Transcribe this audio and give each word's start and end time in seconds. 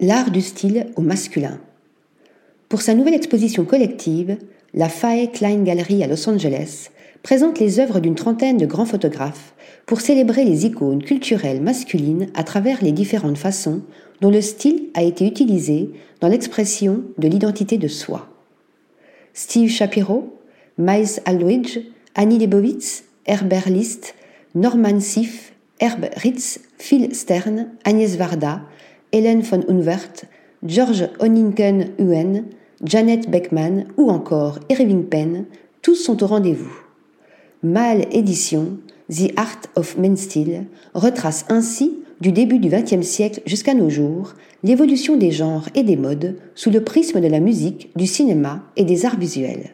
L'art 0.00 0.32
du 0.32 0.40
style 0.40 0.88
au 0.96 1.02
masculin. 1.02 1.60
Pour 2.68 2.82
sa 2.82 2.94
nouvelle 2.94 3.14
exposition 3.14 3.64
collective, 3.64 4.38
la 4.74 4.88
Fae 4.88 5.28
Klein 5.32 5.62
Gallery 5.62 6.02
à 6.02 6.08
Los 6.08 6.28
Angeles 6.28 6.90
présente 7.22 7.60
les 7.60 7.78
œuvres 7.78 8.00
d'une 8.00 8.16
trentaine 8.16 8.56
de 8.56 8.66
grands 8.66 8.86
photographes 8.86 9.54
pour 9.86 10.00
célébrer 10.00 10.44
les 10.44 10.66
icônes 10.66 11.04
culturelles 11.04 11.62
masculines 11.62 12.26
à 12.34 12.42
travers 12.42 12.82
les 12.82 12.90
différentes 12.90 13.38
façons 13.38 13.82
dont 14.20 14.30
le 14.30 14.40
style 14.40 14.88
a 14.94 15.02
été 15.04 15.28
utilisé 15.28 15.90
dans 16.20 16.28
l'expression 16.28 17.04
de 17.16 17.28
l'identité 17.28 17.78
de 17.78 17.88
soi. 17.88 18.28
Steve 19.32 19.70
Shapiro, 19.70 20.36
Miles 20.76 21.20
Aldridge, 21.24 21.78
Annie 22.16 22.38
Leibovitz, 22.38 23.04
Herbert 23.26 23.70
List, 23.70 24.16
Norman 24.56 24.98
Sif, 24.98 25.52
Herb 25.78 26.06
Ritz, 26.16 26.58
Phil 26.78 27.14
Stern, 27.14 27.68
Agnès 27.84 28.16
Varda, 28.16 28.62
Hélène 29.14 29.42
von 29.42 29.60
Unwert, 29.68 30.24
George 30.66 31.08
Honingen-Huen, 31.20 32.46
Janet 32.82 33.30
Beckman 33.30 33.84
ou 33.96 34.10
encore 34.10 34.58
Irving 34.68 35.04
Penn, 35.04 35.44
tous 35.82 35.94
sont 35.94 36.24
au 36.24 36.26
rendez-vous. 36.26 36.74
Mal 37.62 38.06
Édition, 38.10 38.78
The 39.08 39.30
Art 39.36 39.60
of 39.76 39.96
Men 39.98 40.16
Style, 40.16 40.64
retrace 40.94 41.44
ainsi, 41.48 42.00
du 42.20 42.32
début 42.32 42.58
du 42.58 42.68
XXe 42.68 43.06
siècle 43.06 43.40
jusqu'à 43.46 43.74
nos 43.74 43.88
jours, 43.88 44.34
l'évolution 44.64 45.16
des 45.16 45.30
genres 45.30 45.68
et 45.76 45.84
des 45.84 45.96
modes 45.96 46.34
sous 46.56 46.72
le 46.72 46.82
prisme 46.82 47.20
de 47.20 47.28
la 47.28 47.38
musique, 47.38 47.90
du 47.94 48.08
cinéma 48.08 48.64
et 48.76 48.82
des 48.82 49.06
arts 49.06 49.20
visuels. 49.20 49.70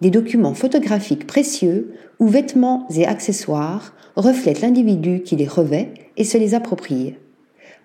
Des 0.00 0.10
documents 0.10 0.54
photographiques 0.54 1.28
précieux 1.28 1.94
où 2.18 2.26
vêtements 2.26 2.88
et 2.96 3.06
accessoires 3.06 3.94
reflètent 4.16 4.60
l'individu 4.60 5.22
qui 5.22 5.36
les 5.36 5.46
revêt 5.46 5.94
et 6.16 6.24
se 6.24 6.36
les 6.36 6.54
approprie 6.54 7.14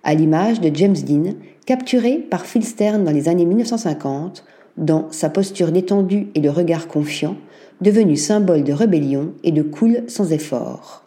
à 0.04 0.14
l'image 0.14 0.62
de 0.62 0.72
James 0.74 0.96
Dean, 0.96 1.34
capturé 1.66 2.18
par 2.18 2.46
Phil 2.46 2.66
Stern 2.66 3.04
dans 3.04 3.12
les 3.12 3.30
années 3.30 3.46
1950, 3.46 4.44
dans 4.78 5.12
sa 5.12 5.30
posture 5.30 5.72
détendue 5.72 6.28
et 6.36 6.40
le 6.40 6.50
regard 6.50 6.88
confiant, 6.88 7.36
devenu 7.82 8.16
symbole 8.16 8.64
de 8.64 8.74
rébellion 8.74 9.34
et 9.44 9.52
de 9.52 9.62
cool 9.62 10.04
sans 10.08 10.32
effort. 10.32 11.04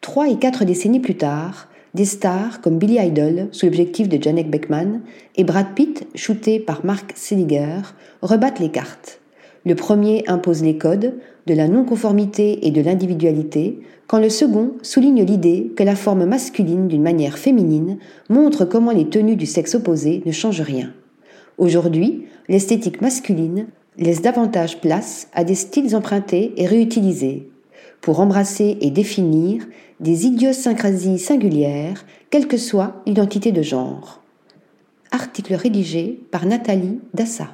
Trois 0.00 0.28
et 0.28 0.38
quatre 0.38 0.64
décennies 0.64 1.00
plus 1.00 1.16
tard, 1.16 1.68
des 1.94 2.04
stars 2.04 2.60
comme 2.60 2.78
Billy 2.78 2.98
Idol, 2.98 3.48
sous 3.52 3.66
l'objectif 3.66 4.08
de 4.08 4.22
Janek 4.22 4.50
Beckman, 4.50 5.00
et 5.36 5.44
Brad 5.44 5.74
Pitt, 5.74 6.06
shooté 6.14 6.60
par 6.60 6.84
Mark 6.84 7.12
Seliger, 7.16 7.82
rebattent 8.22 8.60
les 8.60 8.70
cartes. 8.70 9.19
Le 9.66 9.74
premier 9.74 10.24
impose 10.26 10.62
les 10.62 10.78
codes 10.78 11.14
de 11.46 11.54
la 11.54 11.68
non-conformité 11.68 12.66
et 12.66 12.70
de 12.70 12.80
l'individualité, 12.80 13.80
quand 14.06 14.18
le 14.18 14.30
second 14.30 14.72
souligne 14.82 15.22
l'idée 15.22 15.72
que 15.76 15.82
la 15.82 15.96
forme 15.96 16.24
masculine 16.24 16.88
d'une 16.88 17.02
manière 17.02 17.38
féminine 17.38 17.98
montre 18.28 18.64
comment 18.64 18.92
les 18.92 19.08
tenues 19.08 19.36
du 19.36 19.46
sexe 19.46 19.74
opposé 19.74 20.22
ne 20.24 20.32
changent 20.32 20.62
rien. 20.62 20.92
Aujourd'hui, 21.58 22.24
l'esthétique 22.48 23.02
masculine 23.02 23.66
laisse 23.98 24.22
davantage 24.22 24.80
place 24.80 25.28
à 25.34 25.44
des 25.44 25.54
styles 25.54 25.94
empruntés 25.94 26.54
et 26.56 26.66
réutilisés, 26.66 27.50
pour 28.00 28.20
embrasser 28.20 28.78
et 28.80 28.90
définir 28.90 29.66
des 30.00 30.24
idiosyncrasies 30.26 31.18
singulières, 31.18 32.06
quelle 32.30 32.48
que 32.48 32.56
soit 32.56 33.02
l'identité 33.06 33.52
de 33.52 33.60
genre. 33.60 34.22
Article 35.10 35.54
rédigé 35.54 36.18
par 36.30 36.46
Nathalie 36.46 37.00
Dassa. 37.12 37.48